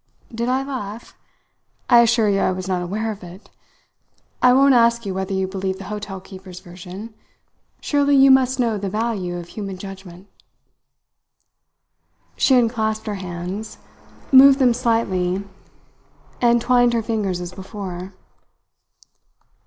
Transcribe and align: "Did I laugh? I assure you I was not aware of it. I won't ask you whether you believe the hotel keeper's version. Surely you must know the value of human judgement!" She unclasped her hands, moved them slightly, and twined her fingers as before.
"Did 0.33 0.49
I 0.49 0.63
laugh? 0.63 1.15
I 1.87 1.99
assure 1.99 2.27
you 2.27 2.39
I 2.39 2.51
was 2.51 2.67
not 2.67 2.81
aware 2.81 3.11
of 3.11 3.23
it. 3.23 3.51
I 4.41 4.51
won't 4.51 4.73
ask 4.73 5.05
you 5.05 5.13
whether 5.13 5.31
you 5.33 5.45
believe 5.47 5.77
the 5.77 5.83
hotel 5.93 6.19
keeper's 6.19 6.59
version. 6.59 7.13
Surely 7.81 8.15
you 8.15 8.31
must 8.31 8.59
know 8.59 8.79
the 8.79 8.89
value 8.89 9.37
of 9.37 9.49
human 9.49 9.77
judgement!" 9.77 10.25
She 12.35 12.55
unclasped 12.55 13.05
her 13.05 13.13
hands, 13.21 13.77
moved 14.31 14.57
them 14.57 14.73
slightly, 14.73 15.43
and 16.41 16.59
twined 16.59 16.93
her 16.93 17.03
fingers 17.03 17.39
as 17.39 17.53
before. 17.53 18.11